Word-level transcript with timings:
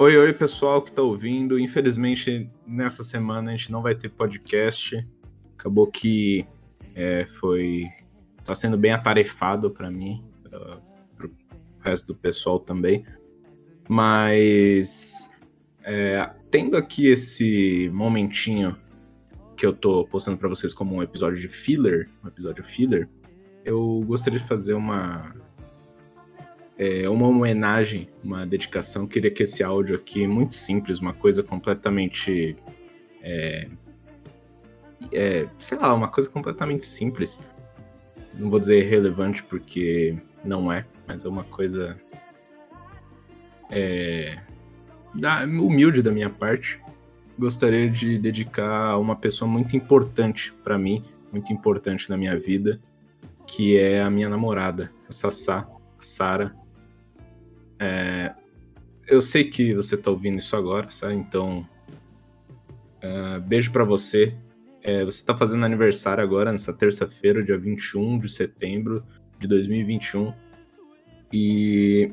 Oi, 0.00 0.16
oi, 0.16 0.32
pessoal 0.32 0.80
que 0.80 0.90
tá 0.90 1.02
ouvindo. 1.02 1.58
Infelizmente, 1.58 2.50
nessa 2.66 3.02
semana 3.02 3.50
a 3.50 3.54
gente 3.54 3.70
não 3.70 3.82
vai 3.82 3.94
ter 3.94 4.08
podcast. 4.08 5.06
Acabou 5.58 5.86
que 5.88 6.46
é, 6.94 7.26
foi. 7.26 7.84
tá 8.42 8.54
sendo 8.54 8.78
bem 8.78 8.92
atarefado 8.92 9.70
para 9.70 9.90
mim, 9.90 10.24
pra, 10.42 10.80
pro 11.14 11.30
resto 11.80 12.06
do 12.06 12.14
pessoal 12.14 12.58
também. 12.58 13.04
Mas. 13.86 15.30
É, 15.84 16.30
tendo 16.50 16.78
aqui 16.78 17.08
esse 17.08 17.90
momentinho 17.92 18.78
que 19.54 19.66
eu 19.66 19.72
tô 19.74 20.06
postando 20.06 20.38
para 20.38 20.48
vocês 20.48 20.72
como 20.72 20.94
um 20.94 21.02
episódio 21.02 21.38
de 21.38 21.48
filler, 21.48 22.08
um 22.24 22.28
episódio 22.28 22.64
filler, 22.64 23.06
eu 23.66 24.02
gostaria 24.06 24.38
de 24.38 24.46
fazer 24.46 24.72
uma 24.72 25.34
é, 26.80 27.06
uma 27.10 27.28
homenagem, 27.28 28.08
uma 28.24 28.46
dedicação. 28.46 29.06
Queria 29.06 29.30
que 29.30 29.42
esse 29.42 29.62
áudio 29.62 29.96
aqui, 29.96 30.26
muito 30.26 30.54
simples, 30.54 30.98
uma 30.98 31.12
coisa 31.12 31.42
completamente. 31.42 32.56
É, 33.20 33.68
é, 35.12 35.46
sei 35.58 35.76
lá, 35.76 35.92
uma 35.92 36.08
coisa 36.08 36.30
completamente 36.30 36.86
simples. 36.86 37.38
Não 38.32 38.48
vou 38.48 38.58
dizer 38.58 38.80
relevante 38.88 39.42
porque 39.42 40.16
não 40.42 40.72
é, 40.72 40.86
mas 41.06 41.22
é 41.22 41.28
uma 41.28 41.44
coisa. 41.44 42.00
É, 43.68 44.38
da, 45.14 45.44
humilde 45.44 46.00
da 46.00 46.10
minha 46.10 46.30
parte. 46.30 46.80
Gostaria 47.38 47.90
de 47.90 48.18
dedicar 48.18 48.92
a 48.92 48.98
uma 48.98 49.16
pessoa 49.16 49.50
muito 49.50 49.76
importante 49.76 50.50
para 50.64 50.78
mim, 50.78 51.04
muito 51.30 51.52
importante 51.52 52.08
na 52.08 52.16
minha 52.16 52.38
vida, 52.38 52.80
que 53.46 53.76
é 53.76 54.00
a 54.00 54.08
minha 54.08 54.30
namorada, 54.30 54.90
a 55.06 55.12
Sassá, 55.12 55.68
a 55.98 56.02
Sara, 56.02 56.54
é, 57.80 58.34
eu 59.08 59.22
sei 59.22 59.44
que 59.44 59.74
você 59.74 59.96
tá 59.96 60.10
ouvindo 60.10 60.38
isso 60.38 60.54
agora, 60.54 60.90
sabe? 60.90 61.14
Então, 61.14 61.66
uh, 63.02 63.40
beijo 63.40 63.72
para 63.72 63.84
você. 63.84 64.36
É, 64.82 65.04
você 65.04 65.24
tá 65.24 65.36
fazendo 65.36 65.64
aniversário 65.64 66.22
agora, 66.22 66.52
nessa 66.52 66.72
terça-feira, 66.72 67.42
dia 67.42 67.56
21 67.56 68.18
de 68.18 68.28
setembro 68.28 69.02
de 69.38 69.48
2021. 69.48 70.32
E. 71.32 72.12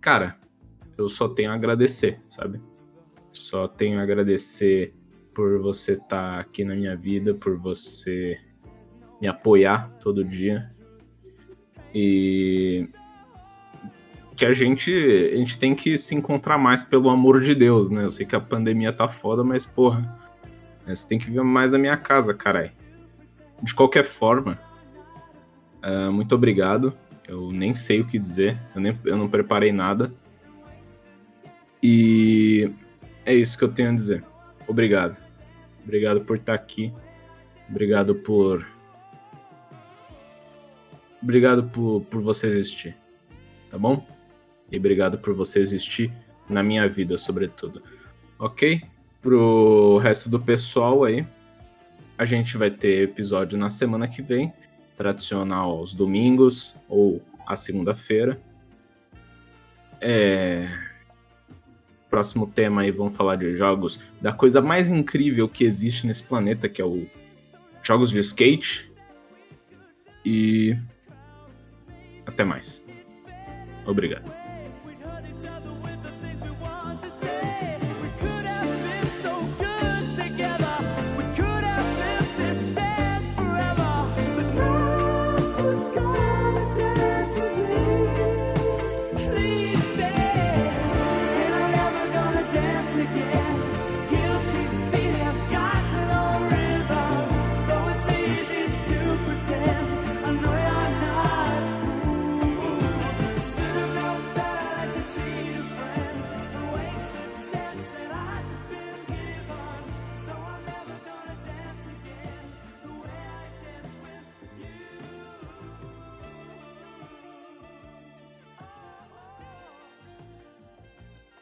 Cara, 0.00 0.38
eu 0.96 1.08
só 1.08 1.28
tenho 1.28 1.50
a 1.50 1.54
agradecer, 1.54 2.18
sabe? 2.28 2.60
Só 3.30 3.68
tenho 3.68 3.98
a 3.98 4.02
agradecer 4.02 4.94
por 5.34 5.60
você 5.60 5.92
estar 5.92 6.06
tá 6.08 6.40
aqui 6.40 6.64
na 6.64 6.74
minha 6.74 6.96
vida, 6.96 7.34
por 7.34 7.58
você 7.58 8.40
me 9.20 9.28
apoiar 9.28 9.90
todo 10.00 10.24
dia. 10.24 10.74
E 11.94 12.88
que 14.36 14.44
a 14.44 14.52
gente, 14.52 14.92
a 15.32 15.36
gente 15.36 15.58
tem 15.58 15.74
que 15.74 15.96
se 15.96 16.14
encontrar 16.14 16.58
mais 16.58 16.82
pelo 16.82 17.08
amor 17.08 17.40
de 17.40 17.54
Deus, 17.54 17.88
né? 17.88 18.04
Eu 18.04 18.10
sei 18.10 18.26
que 18.26 18.36
a 18.36 18.40
pandemia 18.40 18.92
tá 18.92 19.08
foda, 19.08 19.42
mas 19.42 19.64
porra, 19.64 20.00
né, 20.86 20.94
você 20.94 21.08
tem 21.08 21.18
que 21.18 21.30
vir 21.30 21.42
mais 21.42 21.72
na 21.72 21.78
minha 21.78 21.96
casa, 21.96 22.34
carai. 22.34 22.72
De 23.62 23.74
qualquer 23.74 24.04
forma, 24.04 24.60
uh, 25.82 26.12
muito 26.12 26.34
obrigado. 26.34 26.92
Eu 27.26 27.50
nem 27.50 27.74
sei 27.74 28.02
o 28.02 28.06
que 28.06 28.18
dizer, 28.18 28.60
eu, 28.74 28.80
nem, 28.80 28.96
eu 29.06 29.16
não 29.16 29.26
preparei 29.26 29.72
nada. 29.72 30.12
E 31.82 32.70
é 33.24 33.34
isso 33.34 33.56
que 33.56 33.64
eu 33.64 33.72
tenho 33.72 33.88
a 33.90 33.94
dizer. 33.94 34.22
Obrigado. 34.68 35.16
Obrigado 35.82 36.20
por 36.20 36.36
estar 36.36 36.54
aqui. 36.54 36.92
Obrigado 37.70 38.14
por. 38.14 38.66
Obrigado 41.22 41.64
por, 41.64 42.02
por 42.02 42.20
você 42.20 42.48
existir. 42.48 42.96
Tá 43.70 43.78
bom? 43.78 44.15
E 44.70 44.76
obrigado 44.76 45.18
por 45.18 45.34
você 45.34 45.60
existir 45.60 46.12
na 46.48 46.62
minha 46.62 46.88
vida, 46.88 47.16
sobretudo. 47.16 47.82
Ok? 48.38 48.82
Pro 49.22 49.98
resto 49.98 50.28
do 50.28 50.40
pessoal 50.40 51.04
aí, 51.04 51.26
a 52.18 52.24
gente 52.24 52.56
vai 52.56 52.70
ter 52.70 53.02
episódio 53.02 53.58
na 53.58 53.70
semana 53.70 54.08
que 54.08 54.22
vem, 54.22 54.52
tradicional 54.96 55.70
aos 55.70 55.92
domingos 55.92 56.74
ou 56.88 57.22
à 57.46 57.56
segunda-feira. 57.56 58.40
É... 60.00 60.68
Próximo 62.08 62.46
tema 62.46 62.82
aí, 62.82 62.90
vamos 62.90 63.16
falar 63.16 63.36
de 63.36 63.56
jogos 63.56 64.00
da 64.20 64.32
coisa 64.32 64.60
mais 64.60 64.90
incrível 64.90 65.48
que 65.48 65.64
existe 65.64 66.06
nesse 66.06 66.22
planeta, 66.22 66.68
que 66.68 66.80
é 66.80 66.84
o 66.84 67.06
jogos 67.82 68.10
de 68.10 68.20
skate. 68.20 68.90
E 70.24 70.76
até 72.26 72.44
mais. 72.44 72.86
Obrigado. 73.84 74.45